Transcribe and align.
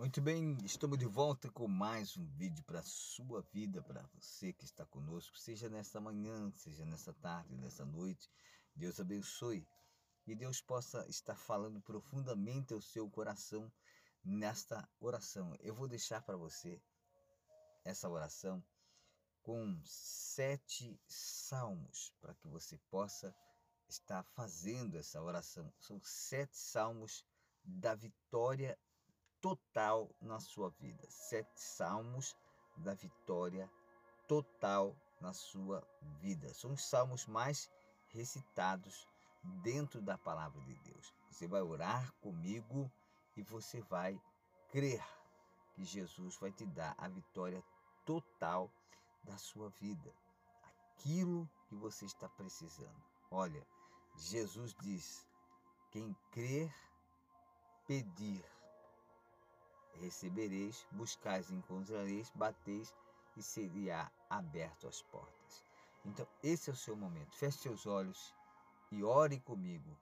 Muito 0.00 0.22
bem, 0.22 0.56
estamos 0.64 0.96
de 0.96 1.04
volta 1.04 1.50
com 1.50 1.68
mais 1.68 2.16
um 2.16 2.24
vídeo 2.24 2.64
para 2.64 2.78
a 2.78 2.82
sua 2.82 3.42
vida, 3.52 3.82
para 3.82 4.00
você 4.14 4.50
que 4.50 4.64
está 4.64 4.86
conosco, 4.86 5.36
seja 5.36 5.68
nesta 5.68 6.00
manhã, 6.00 6.50
seja 6.56 6.86
nesta 6.86 7.12
tarde, 7.12 7.54
nesta 7.58 7.84
noite. 7.84 8.26
Deus 8.74 8.98
abençoe 8.98 9.68
e 10.26 10.34
Deus 10.34 10.62
possa 10.62 11.06
estar 11.06 11.36
falando 11.36 11.82
profundamente 11.82 12.72
ao 12.72 12.80
seu 12.80 13.10
coração 13.10 13.70
nesta 14.24 14.88
oração. 14.98 15.54
Eu 15.60 15.74
vou 15.74 15.86
deixar 15.86 16.22
para 16.22 16.38
você 16.38 16.80
essa 17.84 18.08
oração 18.08 18.64
com 19.42 19.78
sete 19.84 20.98
salmos 21.06 22.10
para 22.22 22.34
que 22.36 22.48
você 22.48 22.78
possa 22.90 23.36
estar 23.86 24.22
fazendo 24.34 24.96
essa 24.96 25.20
oração. 25.20 25.70
São 25.78 26.00
sete 26.02 26.56
salmos 26.56 27.22
da 27.62 27.94
vitória 27.94 28.78
total 29.40 30.08
na 30.20 30.38
sua 30.40 30.70
vida. 30.70 31.04
Sete 31.08 31.60
salmos 31.60 32.36
da 32.76 32.94
vitória 32.94 33.70
total 34.28 34.96
na 35.20 35.32
sua 35.32 35.86
vida. 36.20 36.52
São 36.54 36.72
os 36.72 36.84
salmos 36.84 37.26
mais 37.26 37.70
recitados 38.08 39.06
dentro 39.62 40.00
da 40.00 40.18
palavra 40.18 40.60
de 40.62 40.74
Deus. 40.76 41.14
Você 41.30 41.46
vai 41.46 41.62
orar 41.62 42.12
comigo 42.20 42.90
e 43.36 43.42
você 43.42 43.80
vai 43.82 44.20
crer 44.70 45.02
que 45.74 45.84
Jesus 45.84 46.36
vai 46.36 46.52
te 46.52 46.66
dar 46.66 46.94
a 46.98 47.08
vitória 47.08 47.62
total 48.04 48.70
da 49.24 49.36
sua 49.38 49.70
vida. 49.80 50.12
Aquilo 50.64 51.48
que 51.68 51.74
você 51.74 52.04
está 52.04 52.28
precisando. 52.28 53.02
Olha, 53.30 53.66
Jesus 54.16 54.74
diz: 54.80 55.26
quem 55.90 56.14
crer, 56.32 56.72
pedir 57.86 58.44
recebereis, 59.98 60.86
buscais 60.92 61.50
e 61.50 61.54
encontrareis, 61.54 62.30
bateis 62.34 62.94
e 63.36 63.42
seria 63.42 64.10
aberto 64.28 64.86
as 64.86 65.02
portas. 65.02 65.64
Então, 66.04 66.26
esse 66.42 66.70
é 66.70 66.72
o 66.72 66.76
seu 66.76 66.96
momento. 66.96 67.36
Feche 67.36 67.58
seus 67.58 67.86
olhos 67.86 68.34
e 68.90 69.02
ore 69.04 69.38
comigo 69.40 69.96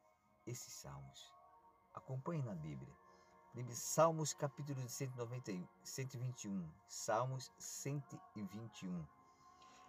esses 0.47 0.73
salmos. 0.73 1.33
Acompanhe 1.95 2.43
na 2.43 2.55
Bíblia. 2.55 2.97
Salmos 3.73 4.33
capítulo 4.33 4.81
de 4.81 4.89
191, 4.89 5.67
121. 5.83 6.71
Salmos 6.87 7.51
121. 7.59 9.05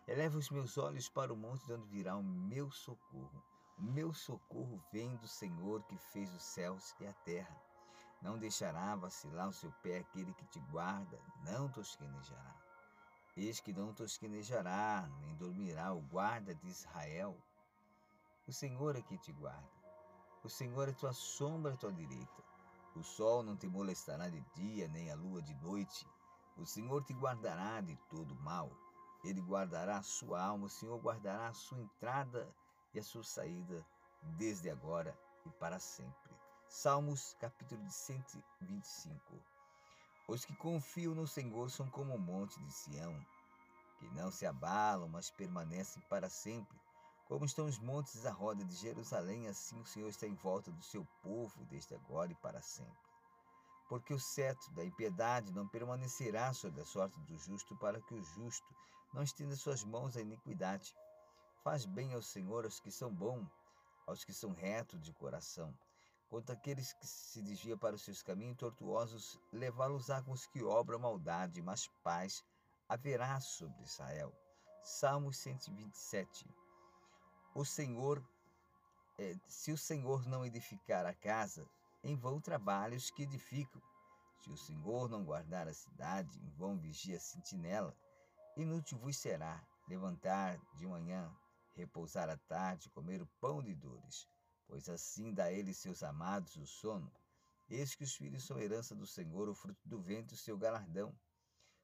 Eleva 0.08 0.40
os 0.40 0.50
meus 0.50 0.78
olhos 0.78 1.08
para 1.08 1.32
o 1.32 1.38
monte 1.38 1.66
de 1.68 1.74
onde 1.74 1.88
virá 1.88 2.18
o 2.18 2.24
meu 2.24 2.72
socorro. 2.72 3.44
O 3.78 3.84
meu 3.84 4.12
socorro 4.12 4.84
vem 4.92 5.16
do 5.18 5.28
Senhor 5.28 5.84
que 5.84 5.98
fez 5.98 6.34
os 6.34 6.44
céus 6.44 6.96
e 7.00 7.06
a 7.06 7.14
terra. 7.14 7.69
Não 8.22 8.38
deixará 8.38 8.96
vacilar 8.96 9.48
o 9.48 9.54
seu 9.54 9.72
pé 9.82 10.00
aquele 10.00 10.34
que 10.34 10.46
te 10.48 10.60
guarda, 10.72 11.20
não 11.44 11.70
tosquenejará. 11.70 12.56
Eis 13.38 13.62
que 13.62 13.72
não 13.72 13.94
tosquenejará, 13.94 15.10
nem 15.22 15.36
dormirá 15.38 15.94
o 15.94 16.02
guarda 16.02 16.54
de 16.54 16.68
Israel. 16.68 17.38
O 18.46 18.52
Senhor 18.52 18.98
é 18.98 19.02
que 19.02 19.18
te 19.18 19.32
guarda. 19.32 19.70
O 20.44 20.50
Senhor 20.50 20.90
é 20.90 20.92
tua 20.92 21.14
sombra 21.14 21.74
à 21.74 21.78
tua 21.78 21.94
direita. 21.94 22.44
O 22.96 23.04
sol 23.04 23.44
não 23.44 23.56
te 23.56 23.68
molestará 23.68 24.28
de 24.28 24.42
dia, 24.56 24.88
nem 24.90 25.12
a 25.12 25.16
lua 25.16 25.42
de 25.42 25.54
noite. 25.56 26.06
O 26.58 26.66
Senhor 26.66 27.04
te 27.06 27.14
guardará 27.14 27.80
de 27.80 27.96
todo 28.10 28.36
mal. 28.36 28.70
Ele 29.24 29.42
guardará 29.42 29.98
a 29.98 30.04
sua 30.04 30.42
alma, 30.42 30.66
o 30.66 30.70
Senhor 30.70 31.00
guardará 31.00 31.48
a 31.48 31.54
sua 31.54 31.80
entrada 31.80 32.54
e 32.94 33.00
a 33.00 33.04
sua 33.04 33.24
saída, 33.24 33.86
desde 34.38 34.70
agora 34.70 35.18
e 35.46 35.50
para 35.52 35.80
sempre. 35.80 36.39
Salmos 36.72 37.36
capítulo 37.40 37.84
de 37.84 37.92
125. 37.92 39.20
Os 40.28 40.46
que 40.46 40.56
confiam 40.56 41.16
no 41.16 41.28
Senhor 41.28 41.68
são 41.72 41.90
como 41.90 42.14
o 42.14 42.20
monte 42.20 42.64
de 42.64 42.72
Sião, 42.72 43.26
que 43.98 44.06
não 44.12 44.30
se 44.30 44.46
abalam, 44.46 45.10
mas 45.10 45.32
permanecem 45.32 46.02
para 46.08 46.30
sempre. 46.30 46.80
Como 47.28 47.44
estão 47.44 47.66
os 47.66 47.80
montes 47.80 48.24
à 48.24 48.32
roda 48.32 48.64
de 48.64 48.76
Jerusalém, 48.76 49.48
assim 49.48 49.82
o 49.82 49.86
Senhor 49.86 50.10
está 50.10 50.28
em 50.28 50.36
volta 50.36 50.72
do 50.72 50.84
seu 50.84 51.04
povo, 51.24 51.66
desde 51.66 51.96
agora 51.96 52.32
e 52.32 52.36
para 52.36 52.62
sempre. 52.62 53.10
Porque 53.90 54.14
o 54.14 54.20
cetro 54.20 54.72
da 54.74 54.86
impiedade 54.86 55.52
não 55.52 55.68
permanecerá 55.68 56.54
sobre 56.54 56.82
a 56.82 56.86
sorte 56.86 57.20
do 57.22 57.36
justo, 57.36 57.76
para 57.78 58.00
que 58.00 58.14
o 58.14 58.24
justo 58.24 58.76
não 59.12 59.24
estenda 59.24 59.56
suas 59.56 59.84
mãos 59.84 60.16
à 60.16 60.22
iniquidade. 60.22 60.96
Faz 61.64 61.84
bem 61.84 62.14
ao 62.14 62.22
Senhor 62.22 62.64
aos 62.64 62.80
que 62.80 62.92
são 62.92 63.12
bons, 63.12 63.50
aos 64.06 64.24
que 64.24 64.32
são 64.32 64.52
retos 64.52 65.02
de 65.02 65.12
coração. 65.14 65.76
Quanto 66.30 66.52
aqueles 66.52 66.94
que 66.94 67.08
se 67.08 67.42
desviam 67.42 67.76
para 67.76 67.96
os 67.96 68.04
seus 68.04 68.22
caminhos 68.22 68.56
tortuosos, 68.56 69.40
levá-los-á 69.52 70.22
com 70.22 70.32
os 70.32 70.46
que 70.46 70.62
obram 70.62 71.00
maldade, 71.00 71.60
mas 71.60 71.88
paz 72.04 72.46
haverá 72.88 73.40
sobre 73.40 73.82
Israel. 73.82 74.32
Salmos 74.84 75.38
127. 75.38 76.46
O 77.56 77.66
Senhor, 77.66 78.24
é, 79.18 79.36
se 79.48 79.72
o 79.72 79.78
Senhor 79.78 80.28
não 80.28 80.46
edificar 80.46 81.04
a 81.04 81.16
casa, 81.16 81.68
em 82.04 82.16
vão 82.16 82.40
trabalham 82.40 82.96
os 82.96 83.10
que 83.10 83.24
edificam. 83.24 83.82
Se 84.44 84.52
o 84.52 84.58
Senhor 84.58 85.10
não 85.10 85.26
guardar 85.26 85.68
a 85.68 85.74
cidade, 85.74 86.40
em 86.40 86.50
vão 86.52 86.78
vigia 86.78 87.18
a 87.18 87.20
sentinela. 87.20 87.98
Inútil 88.56 89.00
vos 89.00 89.18
será 89.18 89.66
levantar 89.88 90.60
de 90.76 90.86
manhã, 90.86 91.36
repousar 91.74 92.30
à 92.30 92.38
tarde, 92.38 92.88
comer 92.92 93.20
o 93.20 93.28
pão 93.42 93.64
de 93.64 93.74
dores 93.74 94.28
pois 94.70 94.88
assim 94.88 95.34
dá 95.34 95.52
ele 95.52 95.74
seus 95.74 96.04
amados 96.04 96.56
o 96.56 96.66
sono. 96.66 97.12
Eis 97.68 97.96
que 97.96 98.04
os 98.04 98.16
filhos 98.16 98.44
são 98.44 98.60
herança 98.60 98.96
do 98.96 99.08
Senhor, 99.08 99.50
o 99.50 99.56
fruto 99.56 99.82
do 99.84 100.00
vento, 100.00 100.34
o 100.34 100.38
seu 100.38 100.56
galardão. 100.56 101.12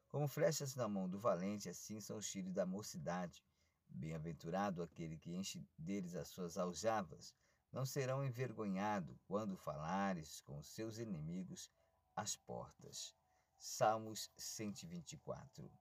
Como 0.07 0.27
flechas 0.27 0.75
na 0.75 0.87
mão 0.87 1.09
do 1.09 1.19
valente, 1.19 1.67
assim 1.67 1.99
são 1.99 2.17
os 2.17 2.29
filhos 2.29 2.53
da 2.53 2.63
mocidade. 2.63 3.43
Bem-aventurado 3.89 4.83
aquele 4.83 5.17
que 5.17 5.35
enche 5.35 5.67
deles 5.75 6.15
as 6.15 6.27
suas 6.27 6.59
aljavas. 6.59 7.33
Não 7.71 7.87
serão 7.87 8.23
envergonhados 8.23 9.17
quando 9.27 9.57
falares 9.57 10.41
com 10.41 10.61
seus 10.61 10.99
inimigos 10.99 11.71
às 12.15 12.35
portas. 12.35 13.15
Salmos 13.57 14.29
124. 14.37 15.71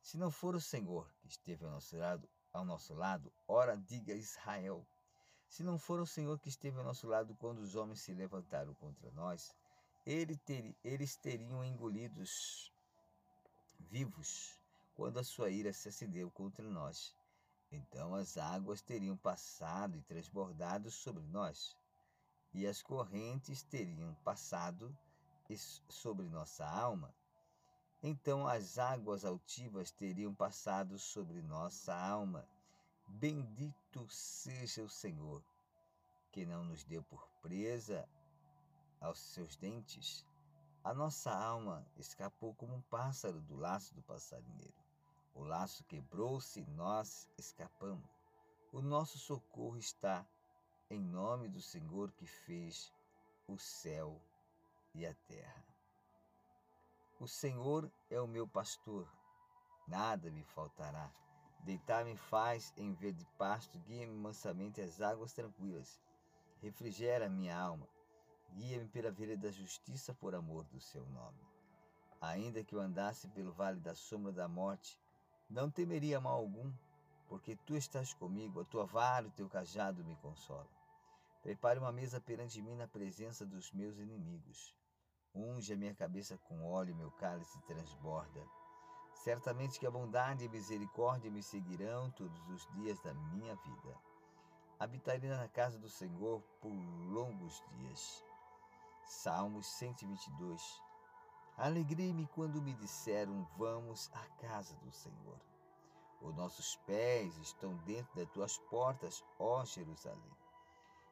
Se 0.00 0.16
não 0.16 0.30
for 0.30 0.54
o 0.54 0.60
Senhor 0.60 1.12
que 1.18 1.26
esteve 1.26 1.64
ao 1.64 1.70
nosso 1.72 1.96
lado, 1.96 2.30
ao 2.52 2.64
nosso 2.64 2.94
lado 2.94 3.32
ora 3.48 3.76
diga 3.76 4.14
Israel, 4.14 4.86
se 5.48 5.62
não 5.62 5.78
for 5.78 6.00
o 6.00 6.06
Senhor 6.06 6.38
que 6.38 6.48
esteve 6.48 6.78
ao 6.78 6.84
nosso 6.84 7.06
lado 7.06 7.34
quando 7.36 7.60
os 7.60 7.74
homens 7.74 8.00
se 8.00 8.12
levantaram 8.12 8.74
contra 8.74 9.10
nós, 9.12 9.54
ele 10.04 10.36
ter, 10.36 10.74
eles 10.84 11.16
teriam 11.16 11.64
engolidos 11.64 12.72
vivos 13.78 14.58
quando 14.94 15.18
a 15.18 15.24
sua 15.24 15.50
ira 15.50 15.72
se 15.72 15.88
acendeu 15.88 16.30
contra 16.30 16.64
nós. 16.68 17.14
Então 17.70 18.14
as 18.14 18.36
águas 18.36 18.80
teriam 18.80 19.16
passado 19.16 19.96
e 19.96 20.02
transbordado 20.02 20.90
sobre 20.90 21.24
nós, 21.26 21.76
e 22.52 22.66
as 22.66 22.82
correntes 22.82 23.62
teriam 23.62 24.14
passado 24.24 24.96
sobre 25.88 26.28
nossa 26.28 26.66
alma. 26.66 27.14
Então 28.02 28.46
as 28.46 28.78
águas 28.78 29.24
altivas 29.24 29.90
teriam 29.90 30.34
passado 30.34 30.98
sobre 30.98 31.42
nossa 31.42 31.94
alma 31.94 32.46
Bendito 33.06 34.06
seja 34.10 34.82
o 34.82 34.88
Senhor, 34.88 35.42
que 36.32 36.44
não 36.44 36.64
nos 36.64 36.84
deu 36.84 37.02
por 37.02 37.28
presa 37.40 38.08
aos 39.00 39.18
seus 39.18 39.56
dentes. 39.56 40.26
A 40.84 40.92
nossa 40.92 41.32
alma 41.32 41.86
escapou 41.96 42.54
como 42.54 42.74
um 42.74 42.82
pássaro 42.82 43.40
do 43.40 43.56
laço 43.56 43.94
do 43.94 44.02
passarinheiro. 44.02 44.74
O 45.34 45.42
laço 45.42 45.84
quebrou-se 45.84 46.60
e 46.60 46.66
nós 46.66 47.28
escapamos. 47.36 48.08
O 48.72 48.80
nosso 48.80 49.18
socorro 49.18 49.76
está 49.76 50.26
em 50.90 51.00
nome 51.00 51.48
do 51.48 51.60
Senhor 51.60 52.12
que 52.12 52.26
fez 52.26 52.92
o 53.46 53.58
céu 53.58 54.20
e 54.94 55.06
a 55.06 55.14
terra. 55.26 55.64
O 57.18 57.26
Senhor 57.26 57.90
é 58.10 58.20
o 58.20 58.26
meu 58.26 58.46
pastor, 58.46 59.08
nada 59.88 60.30
me 60.30 60.44
faltará. 60.44 61.10
Deitar-me 61.66 62.16
faz 62.16 62.72
em 62.76 62.92
verde 62.92 63.26
pasto, 63.36 63.76
guia-me 63.80 64.14
mansamente 64.14 64.80
às 64.80 65.00
águas 65.00 65.32
tranquilas. 65.32 66.00
Refrigera 66.62 67.28
minha 67.28 67.58
alma, 67.58 67.88
guia-me 68.52 68.86
pela 68.86 69.10
vereda 69.10 69.48
da 69.48 69.52
justiça 69.52 70.14
por 70.14 70.32
amor 70.32 70.62
do 70.66 70.80
seu 70.80 71.04
nome. 71.06 71.40
Ainda 72.20 72.62
que 72.62 72.72
eu 72.72 72.78
andasse 72.78 73.26
pelo 73.30 73.52
vale 73.52 73.80
da 73.80 73.96
sombra 73.96 74.30
da 74.30 74.46
morte, 74.46 74.96
não 75.50 75.68
temeria 75.68 76.20
mal 76.20 76.36
algum, 76.36 76.72
porque 77.26 77.56
tu 77.56 77.74
estás 77.74 78.14
comigo, 78.14 78.60
a 78.60 78.64
tua 78.64 78.86
vara 78.86 79.26
e 79.26 79.28
o 79.28 79.32
teu 79.32 79.48
cajado 79.48 80.04
me 80.04 80.14
consolam. 80.22 80.70
Prepare 81.42 81.80
uma 81.80 81.90
mesa 81.90 82.20
perante 82.20 82.62
mim 82.62 82.76
na 82.76 82.86
presença 82.86 83.44
dos 83.44 83.72
meus 83.72 83.98
inimigos. 83.98 84.72
Unge 85.34 85.72
a 85.72 85.76
minha 85.76 85.96
cabeça 85.96 86.38
com 86.44 86.64
óleo, 86.64 86.94
meu 86.94 87.10
cálice 87.10 87.60
transborda. 87.62 88.40
Certamente 89.16 89.80
que 89.80 89.86
a 89.86 89.90
bondade 89.90 90.44
e 90.44 90.48
misericórdia 90.48 91.30
me 91.30 91.42
seguirão 91.42 92.10
todos 92.10 92.48
os 92.50 92.68
dias 92.74 93.00
da 93.00 93.12
minha 93.14 93.56
vida. 93.56 93.98
Habitarei 94.78 95.30
na 95.30 95.48
casa 95.48 95.78
do 95.78 95.88
Senhor 95.88 96.40
por 96.60 96.70
longos 97.10 97.62
dias. 97.72 98.22
Salmos 99.04 99.66
122. 99.78 100.82
Alegrei-me 101.56 102.26
quando 102.28 102.60
me 102.60 102.74
disseram: 102.74 103.48
Vamos 103.56 104.10
à 104.12 104.26
casa 104.46 104.76
do 104.76 104.92
Senhor. 104.92 105.40
Os 106.20 106.34
nossos 106.34 106.76
pés 106.86 107.36
estão 107.38 107.74
dentro 107.78 108.14
das 108.16 108.28
tuas 108.28 108.58
portas, 108.58 109.24
ó 109.38 109.64
Jerusalém. 109.64 110.36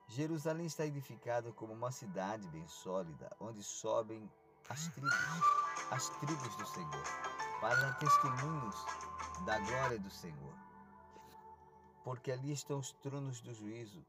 Jerusalém 0.09 0.67
está 0.67 0.85
edificada 0.85 1.51
como 1.53 1.73
uma 1.73 1.91
cidade 1.91 2.47
bem 2.49 2.69
sólida, 2.69 3.35
onde 3.41 3.63
sobem 3.63 4.31
as 4.69 4.89
tribos, 4.89 5.15
as 5.91 6.09
tribos 6.21 6.57
do 6.57 6.67
Senhor, 6.67 7.34
para 7.65 7.95
testemunhos 7.95 8.77
da 9.47 9.59
glória 9.59 9.99
do 9.99 10.11
Senhor. 10.11 10.55
Porque 12.05 12.31
ali 12.31 12.53
estão 12.53 12.79
os 12.79 12.93
tronos 12.93 13.41
do 13.41 13.55
juízo, 13.55 14.05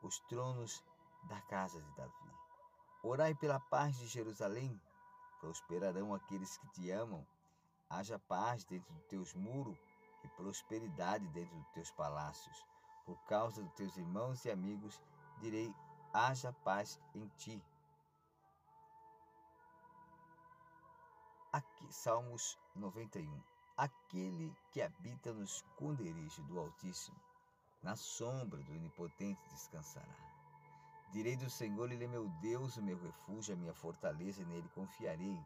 os 0.00 0.20
tronos 0.28 0.80
da 1.24 1.40
casa 1.40 1.82
de 1.82 1.90
Davi. 1.96 2.30
Orai 3.02 3.34
pela 3.34 3.58
paz 3.58 3.96
de 3.96 4.06
Jerusalém, 4.06 4.80
prosperarão 5.40 6.14
aqueles 6.14 6.56
que 6.58 6.68
te 6.68 6.88
amam. 6.92 7.26
Haja 7.88 8.16
paz 8.16 8.62
dentro 8.62 8.94
dos 8.94 9.04
teus 9.06 9.34
muros 9.34 9.84
e 10.22 10.28
prosperidade 10.28 11.26
dentro 11.30 11.56
dos 11.56 11.68
teus 11.70 11.90
palácios. 11.90 12.64
Por 13.04 13.18
causa 13.24 13.60
dos 13.60 13.72
teus 13.72 13.96
irmãos 13.96 14.44
e 14.44 14.52
amigos 14.52 15.00
direi: 15.40 15.74
haja 16.14 16.52
paz 16.62 17.00
em 17.16 17.26
ti. 17.38 17.60
Aqui, 21.52 21.92
Salmos 21.92 22.56
91. 22.76 23.42
Aquele 23.76 24.54
que 24.72 24.80
habita 24.80 25.32
no 25.32 25.42
esconderijo 25.42 26.42
do 26.44 26.58
Altíssimo, 26.58 27.20
na 27.82 27.96
sombra 27.96 28.62
do 28.62 28.72
Onipotente 28.72 29.40
descansará. 29.50 30.16
Direi 31.12 31.36
do 31.36 31.50
Senhor, 31.50 31.90
Ele 31.90 32.04
é 32.04 32.08
meu 32.08 32.28
Deus, 32.40 32.76
o 32.76 32.82
meu 32.82 32.98
refúgio, 32.98 33.54
a 33.54 33.56
minha 33.56 33.74
fortaleza, 33.74 34.42
e 34.42 34.44
nele 34.44 34.68
confiarei. 34.70 35.38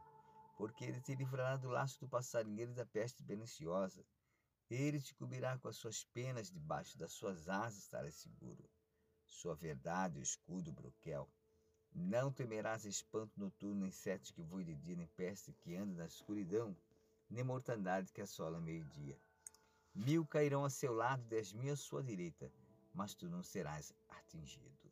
Porque 0.59 0.85
Ele 0.85 1.01
te 1.01 1.15
livrará 1.15 1.56
do 1.56 1.71
laço 1.71 1.99
do 2.01 2.09
passarinheiro 2.09 2.73
e 2.73 2.75
da 2.75 2.85
peste 2.85 3.23
perniciosa. 3.23 4.05
Ele 4.71 5.01
te 5.01 5.15
cobrirá 5.15 5.59
com 5.59 5.69
as 5.69 5.77
suas 5.77 6.05
penas, 6.05 6.51
debaixo 6.51 6.99
das 6.99 7.12
suas 7.12 7.49
asas 7.49 7.79
estarás 7.79 8.15
seguro 8.15 8.62
sua 9.35 9.55
verdade, 9.55 10.19
o 10.19 10.23
escudo, 10.23 10.71
o 10.71 10.73
broquel. 10.73 11.29
Não 11.94 12.32
temerás 12.32 12.85
espanto 12.85 13.38
noturno, 13.38 13.82
nem 13.82 13.91
sete 13.93 14.32
que 14.32 14.43
voe 14.43 14.64
de 14.64 14.75
dia, 14.75 14.96
nem 14.96 15.06
peste 15.06 15.52
que 15.52 15.76
anda 15.76 15.94
na 15.94 16.06
escuridão, 16.06 16.76
nem 17.31 17.44
mortandade 17.44 18.12
que 18.12 18.20
assola 18.20 18.61
meio-dia. 18.61 19.17
Mil 19.94 20.26
cairão 20.26 20.64
a 20.64 20.70
seu 20.70 20.93
lado, 20.93 21.23
dez 21.29 21.52
mil 21.52 21.73
à 21.73 21.76
sua 21.76 22.02
direita, 22.02 22.50
mas 22.93 23.14
tu 23.14 23.29
não 23.29 23.44
serás 23.44 23.94
atingido. 24.08 24.91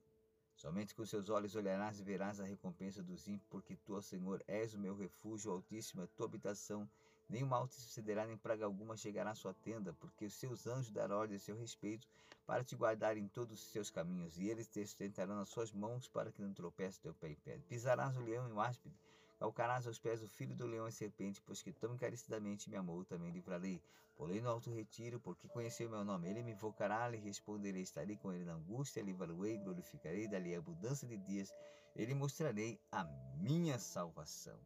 Somente 0.54 0.94
com 0.94 1.04
seus 1.04 1.28
olhos 1.28 1.56
olharás 1.56 1.98
e 1.98 2.04
verás 2.04 2.38
a 2.38 2.44
recompensa 2.44 3.02
dos 3.02 3.26
ímpios, 3.26 3.48
porque 3.50 3.74
tu, 3.74 3.94
ó 3.96 4.00
Senhor, 4.00 4.40
és 4.46 4.74
o 4.74 4.78
meu 4.78 4.94
refúgio, 4.94 5.50
altíssimo, 5.50 6.02
a 6.02 6.06
tua 6.06 6.26
habitação. 6.26 6.88
Nem 7.28 7.44
mal 7.44 7.66
te 7.66 7.74
sucederá, 7.76 8.26
nem 8.26 8.36
praga 8.36 8.64
alguma 8.64 8.96
chegará 8.96 9.30
à 9.30 9.34
sua 9.34 9.54
tenda, 9.54 9.92
porque 9.94 10.26
os 10.26 10.34
seus 10.34 10.66
anjos 10.66 10.90
darão 10.90 11.16
ordem 11.16 11.36
a 11.36 11.40
seu 11.40 11.56
respeito 11.56 12.06
para 12.46 12.64
te 12.64 12.76
guardar 12.76 13.16
em 13.16 13.28
todos 13.28 13.62
os 13.62 13.70
seus 13.70 13.90
caminhos, 13.90 14.36
e 14.38 14.48
eles 14.48 14.66
te 14.66 14.84
sustentarão 14.84 15.36
nas 15.36 15.48
suas 15.48 15.72
mãos 15.72 16.08
para 16.08 16.30
que 16.30 16.42
não 16.42 16.52
tropece 16.52 17.00
teu 17.00 17.14
pé 17.14 17.30
em 17.30 17.36
pedra. 17.36 17.64
Pisarás 17.68 18.16
o 18.16 18.20
leão 18.20 18.48
e 18.48 18.52
o 18.52 18.60
áspide, 18.60 18.94
calcarás 19.38 19.86
aos 19.86 19.98
pés 19.98 20.22
o 20.22 20.28
filho 20.28 20.54
do 20.56 20.66
leão 20.66 20.86
e 20.86 20.92
serpente, 20.92 21.40
pois 21.40 21.62
que 21.62 21.72
tão 21.72 21.94
encarecidamente 21.94 22.68
me 22.68 22.76
amou, 22.76 23.04
também 23.04 23.30
livrarei. 23.30 23.80
Porém 24.16 24.40
no 24.40 24.50
alto 24.50 24.70
retiro, 24.70 25.18
porque 25.18 25.48
conheceu 25.48 25.88
meu 25.88 26.04
nome, 26.04 26.28
ele 26.28 26.42
me 26.42 26.52
invocará, 26.52 27.08
lhe 27.08 27.16
responderei, 27.16 27.82
estarei 27.82 28.16
com 28.16 28.32
ele 28.32 28.44
na 28.44 28.54
angústia, 28.54 29.02
livrarei, 29.02 29.56
glorificarei, 29.58 30.28
dali 30.28 30.54
a 30.54 30.58
abundância 30.58 31.08
de 31.08 31.16
dias, 31.16 31.52
ele 31.96 32.14
mostrarei 32.14 32.78
a 32.90 33.04
minha 33.36 33.78
salvação. 33.78 34.58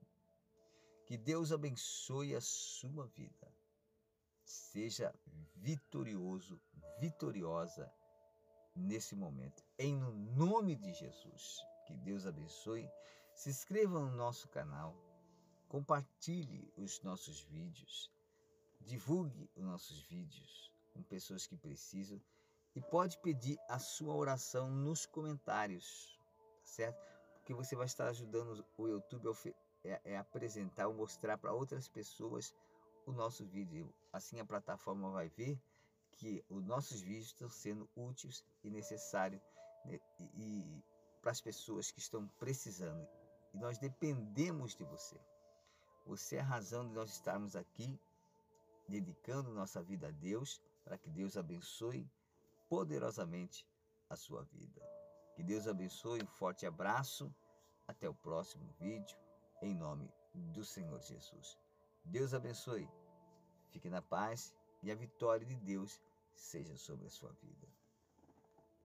Que 1.06 1.16
Deus 1.16 1.52
abençoe 1.52 2.34
a 2.34 2.40
sua 2.40 3.06
vida. 3.06 3.54
Seja 4.44 5.14
vitorioso, 5.54 6.60
vitoriosa 6.98 7.88
nesse 8.74 9.14
momento. 9.14 9.64
Em 9.78 9.96
nome 10.34 10.74
de 10.74 10.92
Jesus. 10.92 11.60
Que 11.86 11.96
Deus 11.96 12.26
abençoe. 12.26 12.90
Se 13.36 13.48
inscreva 13.50 14.00
no 14.00 14.16
nosso 14.16 14.48
canal. 14.48 14.96
Compartilhe 15.68 16.72
os 16.76 17.00
nossos 17.02 17.40
vídeos. 17.42 18.10
Divulgue 18.80 19.48
os 19.54 19.62
nossos 19.62 20.02
vídeos 20.02 20.72
com 20.92 21.04
pessoas 21.04 21.46
que 21.46 21.56
precisam. 21.56 22.20
E 22.74 22.80
pode 22.80 23.16
pedir 23.18 23.56
a 23.68 23.78
sua 23.78 24.14
oração 24.14 24.68
nos 24.68 25.06
comentários, 25.06 26.18
tá 26.58 26.66
certo? 26.66 27.00
Porque 27.34 27.54
você 27.54 27.76
vai 27.76 27.86
estar 27.86 28.08
ajudando 28.08 28.66
o 28.76 28.88
YouTube 28.88 29.28
é, 29.86 30.00
é 30.04 30.16
apresentar 30.18 30.88
ou 30.88 30.94
mostrar 30.94 31.38
para 31.38 31.52
outras 31.52 31.88
pessoas 31.88 32.54
o 33.06 33.12
nosso 33.12 33.44
vídeo. 33.44 33.92
Assim 34.12 34.40
a 34.40 34.44
plataforma 34.44 35.10
vai 35.10 35.28
ver 35.28 35.58
que 36.12 36.44
os 36.48 36.64
nossos 36.64 37.00
vídeos 37.00 37.26
estão 37.26 37.48
sendo 37.48 37.88
úteis 37.94 38.44
e 38.64 38.70
necessários 38.70 39.40
né, 39.84 40.00
e, 40.18 40.24
e 40.34 40.84
para 41.20 41.30
as 41.30 41.40
pessoas 41.40 41.90
que 41.90 42.00
estão 42.00 42.26
precisando. 42.38 43.06
E 43.52 43.58
nós 43.58 43.78
dependemos 43.78 44.74
de 44.74 44.84
você. 44.84 45.20
Você 46.06 46.36
é 46.36 46.40
a 46.40 46.44
razão 46.44 46.86
de 46.86 46.92
nós 46.92 47.10
estarmos 47.10 47.56
aqui 47.56 47.98
dedicando 48.88 49.52
nossa 49.52 49.82
vida 49.82 50.08
a 50.08 50.12
Deus 50.12 50.60
para 50.84 50.96
que 50.96 51.10
Deus 51.10 51.36
abençoe 51.36 52.08
poderosamente 52.68 53.66
a 54.08 54.16
sua 54.16 54.42
vida. 54.44 54.80
Que 55.34 55.42
Deus 55.42 55.66
abençoe, 55.66 56.22
um 56.22 56.26
forte 56.26 56.64
abraço, 56.64 57.34
até 57.86 58.08
o 58.08 58.14
próximo 58.14 58.66
vídeo 58.78 59.25
em 59.62 59.74
nome 59.74 60.12
do 60.34 60.64
Senhor 60.64 61.00
Jesus. 61.00 61.58
Deus 62.04 62.34
abençoe, 62.34 62.88
fique 63.70 63.90
na 63.90 64.02
paz 64.02 64.54
e 64.82 64.90
a 64.90 64.94
vitória 64.94 65.46
de 65.46 65.56
Deus 65.56 66.00
seja 66.34 66.76
sobre 66.76 67.06
a 67.06 67.10
sua 67.10 67.32
vida. 67.32 67.75